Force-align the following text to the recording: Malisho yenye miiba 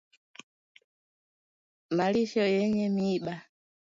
Malisho 1.97 2.43
yenye 2.55 2.85
miiba 2.95 3.33